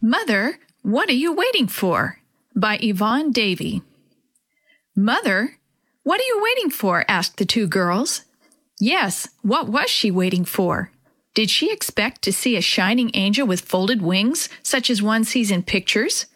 Mother, 0.02 0.60
what 0.82 1.10
are 1.10 1.14
you 1.14 1.34
waiting 1.34 1.68
for? 1.68 2.20
By 2.56 2.78
Yvonne 2.82 3.32
Davy. 3.32 3.82
Mother, 4.96 5.58
what 6.04 6.20
are 6.20 6.24
you 6.24 6.42
waiting 6.44 6.72
for? 6.72 7.06
asked 7.08 7.38
the 7.38 7.46
two 7.46 7.68
girls. 7.68 8.24
Yes, 8.80 9.28
what 9.42 9.68
was 9.68 9.90
she 9.90 10.10
waiting 10.10 10.46
for? 10.46 10.92
Did 11.34 11.50
she 11.50 11.72
expect 11.72 12.22
to 12.22 12.32
see 12.32 12.56
a 12.56 12.62
shining 12.62 13.12
angel 13.14 13.46
with 13.46 13.62
folded 13.62 14.02
wings, 14.02 14.48
such 14.64 14.90
as 14.90 15.02
one 15.02 15.26
sees 15.26 15.52
in 15.52 15.64
pictures? 15.64 16.28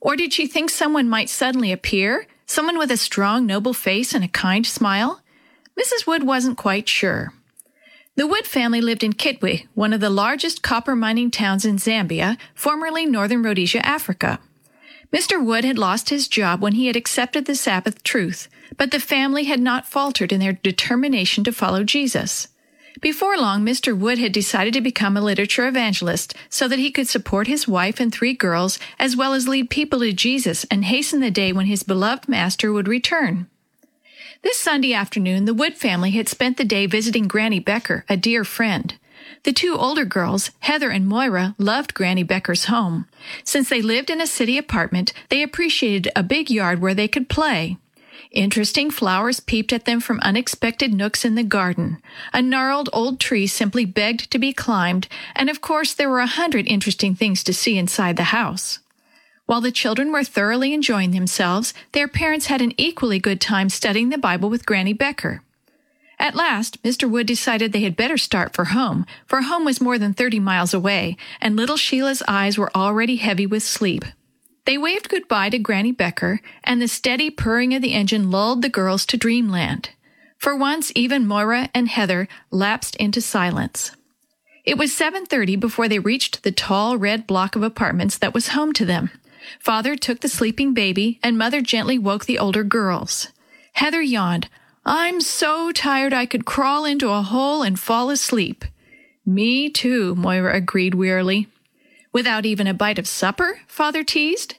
Or 0.00 0.16
did 0.16 0.32
she 0.32 0.48
think 0.48 0.70
someone 0.70 1.08
might 1.08 1.30
suddenly 1.30 1.70
appear, 1.70 2.26
someone 2.44 2.76
with 2.76 2.90
a 2.90 2.96
strong, 2.96 3.46
noble 3.46 3.72
face 3.72 4.14
and 4.14 4.24
a 4.24 4.28
kind 4.28 4.66
smile? 4.66 5.22
Mrs. 5.78 6.06
Wood 6.06 6.24
wasn't 6.24 6.58
quite 6.58 6.88
sure. 6.88 7.32
The 8.16 8.26
Wood 8.26 8.46
family 8.46 8.80
lived 8.80 9.04
in 9.04 9.14
Kitwe, 9.14 9.68
one 9.74 9.92
of 9.92 10.00
the 10.00 10.10
largest 10.10 10.62
copper 10.62 10.96
mining 10.96 11.30
towns 11.30 11.64
in 11.64 11.76
Zambia, 11.76 12.36
formerly 12.54 13.06
northern 13.06 13.42
Rhodesia, 13.42 13.84
Africa. 13.86 14.40
Mr. 15.12 15.44
Wood 15.44 15.64
had 15.64 15.78
lost 15.78 16.08
his 16.08 16.26
job 16.26 16.62
when 16.62 16.72
he 16.72 16.86
had 16.86 16.96
accepted 16.96 17.44
the 17.44 17.54
Sabbath 17.54 18.02
truth, 18.02 18.48
but 18.78 18.90
the 18.90 19.00
family 19.00 19.44
had 19.44 19.60
not 19.60 19.86
faltered 19.86 20.32
in 20.32 20.40
their 20.40 20.54
determination 20.54 21.44
to 21.44 21.52
follow 21.52 21.84
Jesus. 21.84 22.48
Before 23.00 23.36
long, 23.36 23.64
Mr. 23.64 23.96
Wood 23.96 24.18
had 24.18 24.32
decided 24.32 24.72
to 24.74 24.80
become 24.80 25.16
a 25.16 25.22
literature 25.22 25.66
evangelist 25.66 26.34
so 26.48 26.68
that 26.68 26.78
he 26.78 26.90
could 26.90 27.08
support 27.08 27.46
his 27.46 27.68
wife 27.68 28.00
and 28.00 28.12
three 28.12 28.32
girls, 28.32 28.78
as 28.98 29.16
well 29.16 29.34
as 29.34 29.48
lead 29.48 29.70
people 29.70 30.00
to 30.00 30.12
Jesus 30.12 30.64
and 30.70 30.84
hasten 30.84 31.20
the 31.20 31.30
day 31.30 31.52
when 31.52 31.66
his 31.66 31.82
beloved 31.82 32.28
master 32.28 32.72
would 32.72 32.88
return. 32.88 33.48
This 34.42 34.58
Sunday 34.58 34.92
afternoon, 34.92 35.44
the 35.44 35.54
Wood 35.54 35.76
family 35.76 36.12
had 36.12 36.28
spent 36.28 36.56
the 36.56 36.64
day 36.64 36.86
visiting 36.86 37.28
Granny 37.28 37.60
Becker, 37.60 38.04
a 38.08 38.16
dear 38.16 38.44
friend. 38.44 38.94
The 39.44 39.52
two 39.52 39.76
older 39.76 40.04
girls, 40.04 40.50
Heather 40.60 40.90
and 40.90 41.06
Moira, 41.06 41.54
loved 41.58 41.94
Granny 41.94 42.22
Becker's 42.22 42.66
home. 42.66 43.06
Since 43.44 43.68
they 43.68 43.82
lived 43.82 44.10
in 44.10 44.20
a 44.20 44.26
city 44.26 44.58
apartment, 44.58 45.12
they 45.28 45.42
appreciated 45.42 46.10
a 46.14 46.22
big 46.22 46.50
yard 46.50 46.80
where 46.80 46.94
they 46.94 47.08
could 47.08 47.28
play. 47.28 47.78
Interesting 48.30 48.90
flowers 48.90 49.40
peeped 49.40 49.72
at 49.74 49.84
them 49.84 50.00
from 50.00 50.18
unexpected 50.20 50.94
nooks 50.94 51.24
in 51.24 51.34
the 51.34 51.42
garden. 51.42 51.98
A 52.32 52.40
gnarled 52.40 52.88
old 52.92 53.20
tree 53.20 53.46
simply 53.46 53.84
begged 53.84 54.30
to 54.30 54.38
be 54.38 54.54
climbed, 54.54 55.06
and 55.36 55.50
of 55.50 55.60
course 55.60 55.92
there 55.92 56.08
were 56.08 56.20
a 56.20 56.26
hundred 56.26 56.66
interesting 56.66 57.14
things 57.14 57.44
to 57.44 57.52
see 57.52 57.76
inside 57.76 58.16
the 58.16 58.32
house. 58.32 58.78
While 59.44 59.60
the 59.60 59.70
children 59.70 60.12
were 60.12 60.24
thoroughly 60.24 60.72
enjoying 60.72 61.10
themselves, 61.10 61.74
their 61.92 62.08
parents 62.08 62.46
had 62.46 62.62
an 62.62 62.72
equally 62.78 63.18
good 63.18 63.40
time 63.40 63.68
studying 63.68 64.08
the 64.08 64.16
Bible 64.16 64.48
with 64.48 64.64
Granny 64.64 64.94
Becker. 64.94 65.42
At 66.22 66.36
last, 66.36 66.80
Mr. 66.84 67.10
Wood 67.10 67.26
decided 67.26 67.72
they 67.72 67.82
had 67.82 67.96
better 67.96 68.16
start 68.16 68.54
for 68.54 68.66
home, 68.66 69.06
for 69.26 69.42
home 69.42 69.64
was 69.64 69.80
more 69.80 69.98
than 69.98 70.14
30 70.14 70.38
miles 70.38 70.72
away, 70.72 71.16
and 71.40 71.56
little 71.56 71.76
Sheila's 71.76 72.22
eyes 72.28 72.56
were 72.56 72.70
already 72.76 73.16
heavy 73.16 73.44
with 73.44 73.64
sleep. 73.64 74.04
They 74.64 74.78
waved 74.78 75.08
goodbye 75.08 75.50
to 75.50 75.58
Granny 75.58 75.90
Becker, 75.90 76.40
and 76.62 76.80
the 76.80 76.86
steady 76.86 77.28
purring 77.28 77.74
of 77.74 77.82
the 77.82 77.92
engine 77.92 78.30
lulled 78.30 78.62
the 78.62 78.68
girls 78.68 79.04
to 79.06 79.16
dreamland. 79.16 79.90
For 80.38 80.54
once, 80.54 80.92
even 80.94 81.26
Moira 81.26 81.70
and 81.74 81.88
Heather 81.88 82.28
lapsed 82.52 82.94
into 82.96 83.20
silence. 83.20 83.90
It 84.64 84.78
was 84.78 84.92
7:30 84.92 85.56
before 85.56 85.88
they 85.88 85.98
reached 85.98 86.44
the 86.44 86.52
tall 86.52 86.96
red 86.96 87.26
block 87.26 87.56
of 87.56 87.64
apartments 87.64 88.16
that 88.18 88.32
was 88.32 88.54
home 88.54 88.72
to 88.74 88.84
them. 88.84 89.10
Father 89.58 89.96
took 89.96 90.20
the 90.20 90.28
sleeping 90.28 90.72
baby, 90.72 91.18
and 91.20 91.36
Mother 91.36 91.60
gently 91.60 91.98
woke 91.98 92.26
the 92.26 92.38
older 92.38 92.62
girls. 92.62 93.30
Heather 93.72 94.02
yawned. 94.02 94.48
I'm 94.84 95.20
so 95.20 95.70
tired 95.70 96.12
I 96.12 96.26
could 96.26 96.44
crawl 96.44 96.84
into 96.84 97.10
a 97.10 97.22
hole 97.22 97.62
and 97.62 97.78
fall 97.78 98.10
asleep. 98.10 98.64
Me 99.24 99.70
too, 99.70 100.16
Moira 100.16 100.56
agreed 100.56 100.94
wearily. 100.94 101.46
Without 102.12 102.44
even 102.44 102.66
a 102.66 102.74
bite 102.74 102.98
of 102.98 103.06
supper? 103.06 103.60
Father 103.68 104.02
teased. 104.02 104.56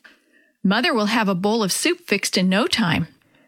Mother 0.64 0.94
will 0.94 1.08
have 1.08 1.28
a 1.28 1.36
bowl 1.36 1.62
of 1.62 1.74
soup 1.74 2.00
fixed 2.08 2.38
in 2.38 2.48
no 2.48 2.68
time. 2.68 3.08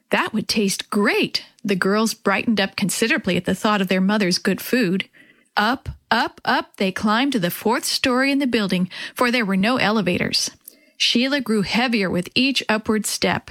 That 0.10 0.34
would 0.34 0.50
taste 0.50 0.90
great. 0.90 1.46
The 1.64 1.76
girls 1.76 2.14
brightened 2.14 2.60
up 2.60 2.76
considerably 2.76 3.38
at 3.38 3.46
the 3.46 3.56
thought 3.56 3.82
of 3.82 3.88
their 3.88 4.02
mother's 4.02 4.38
good 4.38 4.60
food. 4.60 5.08
Up, 5.56 5.90
up, 6.12 6.42
up 6.44 6.76
they 6.76 6.92
climbed 6.92 7.32
to 7.32 7.40
the 7.40 7.50
fourth 7.50 7.86
story 7.86 8.32
in 8.32 8.40
the 8.40 8.48
building, 8.48 8.90
for 9.14 9.32
there 9.32 9.46
were 9.46 9.58
no 9.58 9.78
elevators. 9.78 10.52
Sheila 10.98 11.40
grew 11.40 11.62
heavier 11.62 12.10
with 12.10 12.30
each 12.36 12.62
upward 12.68 13.06
step. 13.06 13.50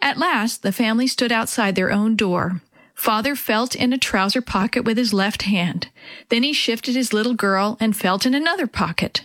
At 0.00 0.18
last, 0.18 0.62
the 0.62 0.72
family 0.72 1.06
stood 1.06 1.32
outside 1.32 1.74
their 1.74 1.90
own 1.90 2.16
door. 2.16 2.60
Father 2.94 3.36
felt 3.36 3.74
in 3.74 3.92
a 3.92 3.98
trouser 3.98 4.40
pocket 4.40 4.84
with 4.84 4.96
his 4.96 5.12
left 5.12 5.42
hand. 5.42 5.88
Then 6.28 6.42
he 6.42 6.52
shifted 6.52 6.94
his 6.94 7.12
little 7.12 7.34
girl 7.34 7.76
and 7.78 7.96
felt 7.96 8.24
in 8.24 8.34
another 8.34 8.66
pocket. 8.66 9.22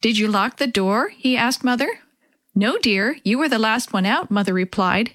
Did 0.00 0.18
you 0.18 0.28
lock 0.28 0.56
the 0.56 0.66
door? 0.66 1.10
he 1.10 1.36
asked 1.36 1.64
Mother. 1.64 2.00
No, 2.54 2.78
dear, 2.78 3.18
you 3.24 3.38
were 3.38 3.48
the 3.48 3.58
last 3.58 3.92
one 3.92 4.06
out, 4.06 4.30
Mother 4.30 4.54
replied. 4.54 5.12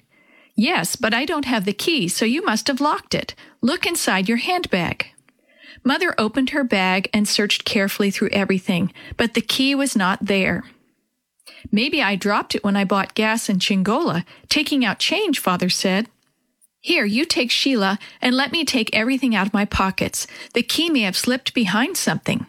Yes, 0.54 0.94
but 0.94 1.14
I 1.14 1.24
don't 1.24 1.46
have 1.46 1.64
the 1.64 1.72
key, 1.72 2.06
so 2.06 2.24
you 2.24 2.44
must 2.44 2.68
have 2.68 2.80
locked 2.80 3.14
it. 3.14 3.34
Look 3.60 3.86
inside 3.86 4.28
your 4.28 4.38
handbag. 4.38 5.06
Mother 5.82 6.14
opened 6.18 6.50
her 6.50 6.64
bag 6.64 7.08
and 7.14 7.26
searched 7.26 7.64
carefully 7.64 8.10
through 8.10 8.28
everything, 8.32 8.92
but 9.16 9.34
the 9.34 9.40
key 9.40 9.74
was 9.74 9.96
not 9.96 10.26
there. 10.26 10.64
Maybe 11.70 12.02
I 12.02 12.16
dropped 12.16 12.54
it 12.54 12.64
when 12.64 12.76
I 12.76 12.84
bought 12.84 13.14
gas 13.14 13.48
in 13.48 13.58
Chingola, 13.58 14.24
taking 14.48 14.84
out 14.84 14.98
change, 14.98 15.38
Father 15.38 15.68
said. 15.68 16.08
Here, 16.80 17.04
you 17.04 17.24
take 17.24 17.50
Sheila 17.50 17.98
and 18.22 18.34
let 18.34 18.52
me 18.52 18.64
take 18.64 18.94
everything 18.94 19.34
out 19.34 19.46
of 19.46 19.52
my 19.52 19.66
pockets. 19.66 20.26
The 20.54 20.62
key 20.62 20.88
may 20.88 21.00
have 21.00 21.16
slipped 21.16 21.52
behind 21.52 21.96
something. 21.96 22.46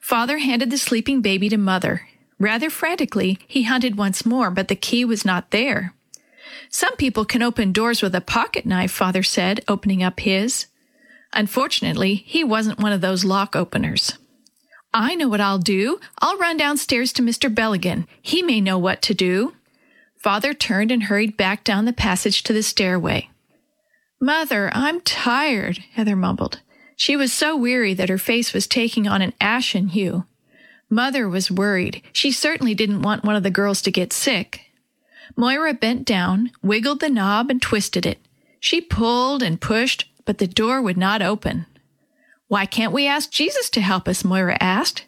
Father 0.00 0.38
handed 0.38 0.70
the 0.70 0.78
sleeping 0.78 1.22
baby 1.22 1.48
to 1.48 1.56
Mother. 1.56 2.06
Rather 2.38 2.68
frantically, 2.68 3.38
he 3.48 3.62
hunted 3.62 3.96
once 3.96 4.26
more, 4.26 4.50
but 4.50 4.68
the 4.68 4.76
key 4.76 5.04
was 5.04 5.24
not 5.24 5.50
there. 5.50 5.94
Some 6.68 6.96
people 6.96 7.24
can 7.24 7.42
open 7.42 7.72
doors 7.72 8.02
with 8.02 8.14
a 8.14 8.20
pocket 8.20 8.66
knife, 8.66 8.90
Father 8.90 9.22
said, 9.22 9.64
opening 9.68 10.02
up 10.02 10.20
his. 10.20 10.66
Unfortunately, 11.32 12.16
he 12.26 12.44
wasn't 12.44 12.78
one 12.78 12.92
of 12.92 13.00
those 13.00 13.24
lock 13.24 13.56
openers. 13.56 14.18
I 14.98 15.14
know 15.14 15.28
what 15.28 15.42
I'll 15.42 15.58
do. 15.58 16.00
I'll 16.20 16.38
run 16.38 16.56
downstairs 16.56 17.12
to 17.12 17.22
Mr. 17.22 17.54
Belligan. 17.54 18.06
He 18.22 18.42
may 18.42 18.62
know 18.62 18.78
what 18.78 19.02
to 19.02 19.12
do. 19.12 19.52
Father 20.16 20.54
turned 20.54 20.90
and 20.90 21.02
hurried 21.02 21.36
back 21.36 21.64
down 21.64 21.84
the 21.84 21.92
passage 21.92 22.42
to 22.44 22.54
the 22.54 22.62
stairway. 22.62 23.28
Mother, 24.18 24.70
I'm 24.72 25.02
tired, 25.02 25.84
Heather 25.92 26.16
mumbled. 26.16 26.62
She 26.96 27.14
was 27.14 27.30
so 27.30 27.54
weary 27.54 27.92
that 27.92 28.08
her 28.08 28.16
face 28.16 28.54
was 28.54 28.66
taking 28.66 29.06
on 29.06 29.20
an 29.20 29.34
ashen 29.38 29.88
hue. 29.88 30.24
Mother 30.88 31.28
was 31.28 31.50
worried. 31.50 32.00
She 32.14 32.32
certainly 32.32 32.74
didn't 32.74 33.02
want 33.02 33.22
one 33.22 33.36
of 33.36 33.42
the 33.42 33.50
girls 33.50 33.82
to 33.82 33.90
get 33.90 34.14
sick. 34.14 34.62
Moira 35.36 35.74
bent 35.74 36.06
down, 36.06 36.52
wiggled 36.62 37.00
the 37.00 37.10
knob, 37.10 37.50
and 37.50 37.60
twisted 37.60 38.06
it. 38.06 38.18
She 38.60 38.80
pulled 38.80 39.42
and 39.42 39.60
pushed, 39.60 40.08
but 40.24 40.38
the 40.38 40.46
door 40.46 40.80
would 40.80 40.96
not 40.96 41.20
open. 41.20 41.66
Why 42.48 42.66
can't 42.66 42.92
we 42.92 43.06
ask 43.06 43.30
Jesus 43.30 43.68
to 43.70 43.80
help 43.80 44.06
us? 44.06 44.24
Moira 44.24 44.56
asked. 44.60 45.04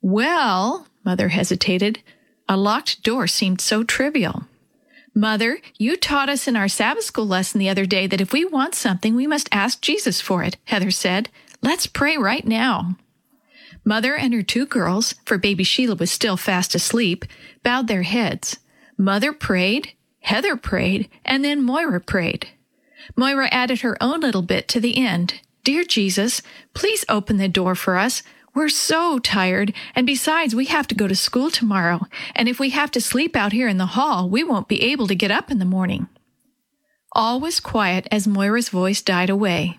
Well, 0.00 0.86
Mother 1.04 1.28
hesitated. 1.28 2.00
A 2.48 2.56
locked 2.56 3.02
door 3.02 3.26
seemed 3.26 3.60
so 3.60 3.84
trivial. 3.84 4.44
Mother, 5.14 5.60
you 5.76 5.96
taught 5.96 6.28
us 6.28 6.46
in 6.46 6.56
our 6.56 6.68
Sabbath 6.68 7.04
school 7.04 7.26
lesson 7.26 7.58
the 7.58 7.68
other 7.68 7.84
day 7.84 8.06
that 8.06 8.20
if 8.20 8.32
we 8.32 8.44
want 8.44 8.74
something, 8.74 9.14
we 9.14 9.26
must 9.26 9.48
ask 9.50 9.80
Jesus 9.80 10.20
for 10.20 10.42
it, 10.44 10.56
Heather 10.64 10.90
said. 10.90 11.28
Let's 11.60 11.86
pray 11.86 12.16
right 12.16 12.46
now. 12.46 12.96
Mother 13.84 14.14
and 14.14 14.32
her 14.32 14.42
two 14.42 14.64
girls, 14.64 15.14
for 15.24 15.36
baby 15.36 15.64
Sheila 15.64 15.96
was 15.96 16.10
still 16.10 16.36
fast 16.36 16.74
asleep, 16.74 17.24
bowed 17.62 17.88
their 17.88 18.02
heads. 18.02 18.58
Mother 18.96 19.32
prayed, 19.32 19.92
Heather 20.20 20.56
prayed, 20.56 21.08
and 21.24 21.44
then 21.44 21.62
Moira 21.62 22.00
prayed. 22.00 22.48
Moira 23.16 23.48
added 23.50 23.80
her 23.80 23.96
own 24.02 24.20
little 24.20 24.42
bit 24.42 24.68
to 24.68 24.80
the 24.80 24.98
end. 24.98 25.40
Dear 25.68 25.84
Jesus, 25.84 26.40
please 26.72 27.04
open 27.10 27.36
the 27.36 27.46
door 27.46 27.74
for 27.74 27.98
us. 27.98 28.22
We're 28.54 28.70
so 28.70 29.18
tired, 29.18 29.74
and 29.94 30.06
besides, 30.06 30.54
we 30.54 30.64
have 30.64 30.86
to 30.86 30.94
go 30.94 31.06
to 31.06 31.14
school 31.14 31.50
tomorrow, 31.50 32.06
and 32.34 32.48
if 32.48 32.58
we 32.58 32.70
have 32.70 32.90
to 32.92 33.02
sleep 33.02 33.36
out 33.36 33.52
here 33.52 33.68
in 33.68 33.76
the 33.76 33.92
hall, 33.92 34.30
we 34.30 34.42
won't 34.42 34.66
be 34.66 34.80
able 34.80 35.06
to 35.08 35.14
get 35.14 35.30
up 35.30 35.50
in 35.50 35.58
the 35.58 35.66
morning. 35.66 36.08
All 37.12 37.38
was 37.38 37.60
quiet 37.60 38.08
as 38.10 38.26
Moira's 38.26 38.70
voice 38.70 39.02
died 39.02 39.28
away. 39.28 39.76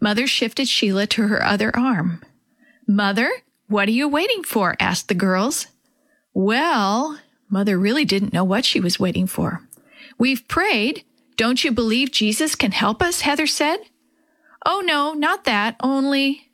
Mother 0.00 0.26
shifted 0.26 0.66
Sheila 0.66 1.06
to 1.06 1.28
her 1.28 1.44
other 1.44 1.70
arm. 1.76 2.24
Mother, 2.88 3.30
what 3.68 3.86
are 3.86 3.92
you 3.92 4.08
waiting 4.08 4.42
for? 4.42 4.74
asked 4.80 5.06
the 5.06 5.14
girls. 5.14 5.68
Well, 6.34 7.20
Mother 7.48 7.78
really 7.78 8.04
didn't 8.04 8.32
know 8.32 8.42
what 8.42 8.64
she 8.64 8.80
was 8.80 8.98
waiting 8.98 9.28
for. 9.28 9.62
We've 10.18 10.48
prayed. 10.48 11.04
Don't 11.36 11.62
you 11.62 11.70
believe 11.70 12.10
Jesus 12.10 12.56
can 12.56 12.72
help 12.72 13.00
us? 13.00 13.20
Heather 13.20 13.46
said. 13.46 13.78
Oh, 14.64 14.82
no, 14.84 15.14
not 15.14 15.44
that, 15.44 15.76
only. 15.80 16.50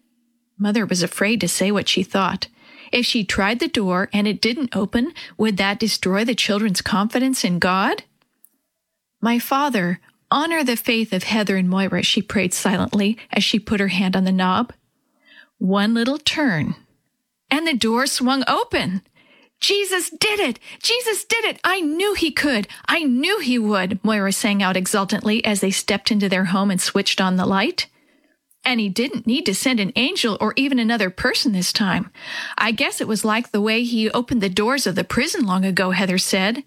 Mother 0.58 0.86
was 0.86 1.02
afraid 1.02 1.40
to 1.40 1.48
say 1.48 1.70
what 1.70 1.88
she 1.88 2.02
thought. 2.02 2.48
If 2.92 3.04
she 3.04 3.24
tried 3.24 3.58
the 3.58 3.68
door 3.68 4.08
and 4.12 4.28
it 4.28 4.40
didn't 4.40 4.74
open, 4.74 5.12
would 5.36 5.56
that 5.56 5.80
destroy 5.80 6.24
the 6.24 6.34
children's 6.34 6.80
confidence 6.80 7.44
in 7.44 7.58
God? 7.58 8.04
My 9.20 9.38
father, 9.38 10.00
honor 10.30 10.62
the 10.62 10.76
faith 10.76 11.12
of 11.12 11.24
Heather 11.24 11.56
and 11.56 11.68
Moira, 11.68 12.02
she 12.02 12.22
prayed 12.22 12.54
silently 12.54 13.18
as 13.32 13.42
she 13.42 13.58
put 13.58 13.80
her 13.80 13.88
hand 13.88 14.16
on 14.16 14.24
the 14.24 14.32
knob. 14.32 14.72
One 15.58 15.94
little 15.94 16.18
turn, 16.18 16.76
and 17.50 17.66
the 17.66 17.74
door 17.74 18.06
swung 18.06 18.44
open. 18.46 19.02
Jesus 19.58 20.10
did 20.10 20.38
it! 20.38 20.60
Jesus 20.82 21.24
did 21.24 21.44
it! 21.44 21.58
I 21.64 21.80
knew 21.80 22.14
he 22.14 22.30
could! 22.30 22.68
I 22.86 23.02
knew 23.04 23.40
he 23.40 23.58
would! 23.58 23.98
Moira 24.04 24.32
sang 24.32 24.62
out 24.62 24.76
exultantly 24.76 25.44
as 25.44 25.60
they 25.60 25.70
stepped 25.70 26.10
into 26.10 26.28
their 26.28 26.46
home 26.46 26.70
and 26.70 26.80
switched 26.80 27.20
on 27.20 27.36
the 27.36 27.46
light. 27.46 27.86
And 28.66 28.80
he 28.80 28.88
didn't 28.88 29.28
need 29.28 29.46
to 29.46 29.54
send 29.54 29.78
an 29.78 29.92
angel 29.94 30.36
or 30.40 30.52
even 30.56 30.80
another 30.80 31.08
person 31.08 31.52
this 31.52 31.72
time. 31.72 32.10
I 32.58 32.72
guess 32.72 33.00
it 33.00 33.06
was 33.06 33.24
like 33.24 33.52
the 33.52 33.60
way 33.60 33.84
he 33.84 34.10
opened 34.10 34.42
the 34.42 34.48
doors 34.48 34.88
of 34.88 34.96
the 34.96 35.04
prison 35.04 35.46
long 35.46 35.64
ago, 35.64 35.92
Heather 35.92 36.18
said. 36.18 36.64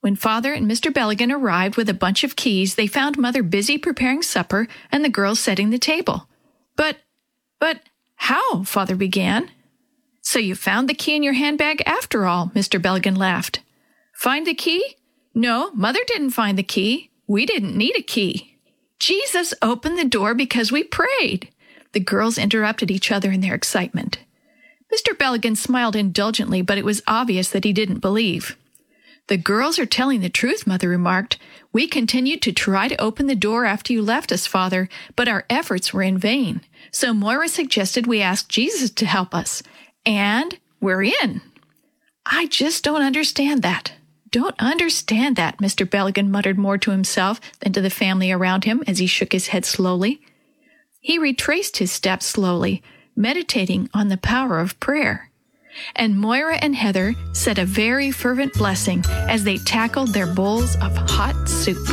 When 0.00 0.16
Father 0.16 0.52
and 0.52 0.68
Mr. 0.68 0.92
Belligan 0.92 1.30
arrived 1.30 1.76
with 1.76 1.88
a 1.88 1.94
bunch 1.94 2.24
of 2.24 2.34
keys, 2.34 2.74
they 2.74 2.88
found 2.88 3.16
Mother 3.16 3.44
busy 3.44 3.78
preparing 3.78 4.20
supper 4.20 4.66
and 4.90 5.04
the 5.04 5.08
girls 5.08 5.38
setting 5.38 5.70
the 5.70 5.78
table. 5.78 6.28
But, 6.74 6.96
but, 7.60 7.82
how? 8.16 8.64
Father 8.64 8.96
began. 8.96 9.48
So 10.22 10.40
you 10.40 10.56
found 10.56 10.88
the 10.88 10.94
key 10.94 11.14
in 11.14 11.22
your 11.22 11.34
handbag 11.34 11.84
after 11.86 12.26
all, 12.26 12.48
Mr. 12.48 12.82
Belligan 12.82 13.14
laughed. 13.14 13.60
Find 14.12 14.44
the 14.44 14.54
key? 14.54 14.96
No, 15.34 15.70
Mother 15.70 16.00
didn't 16.08 16.30
find 16.30 16.58
the 16.58 16.64
key. 16.64 17.12
We 17.28 17.46
didn't 17.46 17.76
need 17.76 17.96
a 17.96 18.02
key. 18.02 18.51
Jesus 19.02 19.52
opened 19.60 19.98
the 19.98 20.04
door 20.04 20.32
because 20.32 20.70
we 20.70 20.84
prayed. 20.84 21.48
The 21.90 21.98
girls 21.98 22.38
interrupted 22.38 22.88
each 22.88 23.10
other 23.10 23.32
in 23.32 23.40
their 23.40 23.52
excitement. 23.52 24.20
Mr. 24.94 25.18
Belligan 25.18 25.56
smiled 25.56 25.96
indulgently, 25.96 26.62
but 26.62 26.78
it 26.78 26.84
was 26.84 27.02
obvious 27.08 27.50
that 27.50 27.64
he 27.64 27.72
didn't 27.72 27.98
believe. 27.98 28.56
The 29.26 29.36
girls 29.36 29.80
are 29.80 29.86
telling 29.86 30.20
the 30.20 30.28
truth, 30.28 30.68
Mother 30.68 30.88
remarked. 30.88 31.36
We 31.72 31.88
continued 31.88 32.42
to 32.42 32.52
try 32.52 32.86
to 32.86 33.00
open 33.00 33.26
the 33.26 33.34
door 33.34 33.64
after 33.64 33.92
you 33.92 34.02
left 34.02 34.30
us, 34.30 34.46
Father, 34.46 34.88
but 35.16 35.26
our 35.26 35.46
efforts 35.50 35.92
were 35.92 36.02
in 36.02 36.16
vain. 36.16 36.60
So 36.92 37.12
Moira 37.12 37.48
suggested 37.48 38.06
we 38.06 38.22
ask 38.22 38.48
Jesus 38.48 38.90
to 38.90 39.06
help 39.06 39.34
us. 39.34 39.64
And 40.06 40.56
we're 40.80 41.02
in. 41.02 41.40
I 42.24 42.46
just 42.46 42.84
don't 42.84 43.02
understand 43.02 43.62
that. 43.62 43.94
Don't 44.32 44.56
understand 44.58 45.36
that, 45.36 45.58
Mr. 45.58 45.88
Belligan 45.88 46.30
muttered 46.30 46.58
more 46.58 46.78
to 46.78 46.90
himself 46.90 47.38
than 47.60 47.74
to 47.74 47.82
the 47.82 47.90
family 47.90 48.32
around 48.32 48.64
him 48.64 48.82
as 48.86 48.98
he 48.98 49.06
shook 49.06 49.30
his 49.32 49.48
head 49.48 49.66
slowly. 49.66 50.22
He 51.00 51.18
retraced 51.18 51.76
his 51.76 51.92
steps 51.92 52.24
slowly, 52.24 52.82
meditating 53.14 53.90
on 53.92 54.08
the 54.08 54.16
power 54.16 54.58
of 54.58 54.80
prayer. 54.80 55.30
And 55.94 56.18
Moira 56.18 56.56
and 56.56 56.74
Heather 56.74 57.14
said 57.34 57.58
a 57.58 57.66
very 57.66 58.10
fervent 58.10 58.54
blessing 58.54 59.04
as 59.08 59.44
they 59.44 59.58
tackled 59.58 60.14
their 60.14 60.32
bowls 60.32 60.76
of 60.76 60.96
hot 60.96 61.46
soup. 61.46 61.86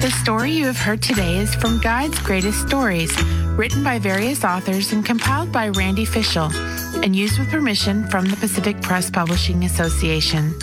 The 0.00 0.10
story 0.22 0.52
you 0.52 0.66
have 0.66 0.78
heard 0.78 1.02
today 1.02 1.38
is 1.38 1.52
from 1.56 1.80
Guide's 1.80 2.18
Greatest 2.20 2.64
Stories, 2.66 3.10
written 3.56 3.82
by 3.82 3.98
various 3.98 4.44
authors 4.44 4.92
and 4.92 5.04
compiled 5.04 5.52
by 5.52 5.68
Randy 5.68 6.06
Fishell, 6.06 6.52
and 7.04 7.14
used 7.14 7.38
with 7.38 7.50
permission 7.50 8.08
from 8.08 8.26
the 8.26 8.36
Pacific 8.36 8.80
Press 8.82 9.10
Publishing 9.10 9.64
Association. 9.64 10.54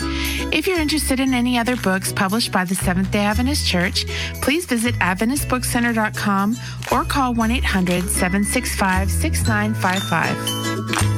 If 0.52 0.66
you're 0.66 0.80
interested 0.80 1.20
in 1.20 1.34
any 1.34 1.58
other 1.58 1.76
books 1.76 2.12
published 2.12 2.52
by 2.52 2.64
the 2.64 2.74
Seventh 2.74 3.10
day 3.10 3.20
Adventist 3.20 3.66
Church, 3.66 4.06
please 4.40 4.66
visit 4.66 4.94
AdventistBookCenter.com 4.96 6.56
or 6.90 7.04
call 7.04 7.34
1 7.34 7.50
800 7.50 8.08
765 8.08 9.10
6955. 9.10 11.17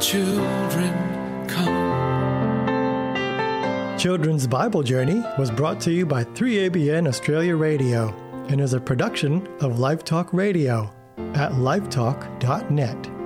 children 0.00 1.48
come. 1.48 1.88
Children's 3.98 4.46
Bible 4.46 4.82
Journey 4.82 5.22
was 5.38 5.50
brought 5.50 5.80
to 5.80 5.90
you 5.90 6.06
by 6.06 6.22
3ABN 6.24 7.08
Australia 7.08 7.56
Radio 7.56 8.14
and 8.48 8.60
is 8.60 8.72
a 8.72 8.80
production 8.80 9.46
of 9.60 9.72
LifeTalk 9.72 10.32
Radio 10.32 10.92
at 11.34 11.52
lifetalk.net. 11.52 13.17